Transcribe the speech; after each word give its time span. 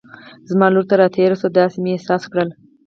زما 0.49 0.67
لور 0.73 0.85
ته 0.89 0.95
را 0.99 1.07
تېر 1.15 1.31
شو، 1.39 1.47
داسې 1.57 1.77
مې 1.83 1.91
احساس 1.95 2.23
کړل. 2.31 2.49